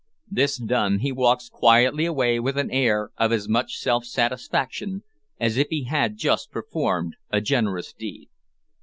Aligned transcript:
This 0.31 0.57
done, 0.57 0.97
he 1.01 1.11
walks 1.11 1.47
quietly 1.47 2.05
away 2.05 2.39
with 2.39 2.57
an 2.57 2.71
air 2.71 3.11
of 3.17 3.31
as 3.31 3.47
much 3.47 3.77
self 3.77 4.03
satisfaction 4.03 5.03
as 5.39 5.57
if 5.57 5.67
he 5.69 5.83
had 5.83 6.17
just 6.17 6.49
performed 6.49 7.17
a 7.29 7.39
generous 7.39 7.93
deed. 7.93 8.27